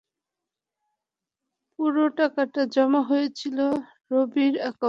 [1.79, 3.57] পুরো টাকাটা জমা হয়েছিল
[4.11, 4.79] রবির অ্যাকাউন্টে।